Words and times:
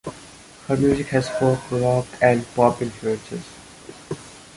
Her 0.65 0.75
music 0.77 1.05
has 1.09 1.29
folk, 1.29 1.59
rock, 1.71 2.07
and 2.23 2.43
pop 2.55 2.81
influences. 2.81 3.45